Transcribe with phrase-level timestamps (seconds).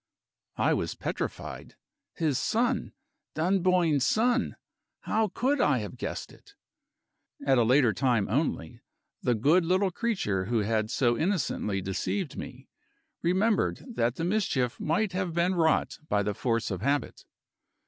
[0.57, 1.75] I was petrified.
[2.15, 2.93] His son!
[3.35, 4.55] Dunboyne's son!
[5.01, 6.55] How could I have guessed it?
[7.45, 8.81] At a later time only,
[9.21, 12.67] the good little creature who had so innocently deceived me,
[13.21, 17.23] remembered that the mischief might have been wrought by the force of habit.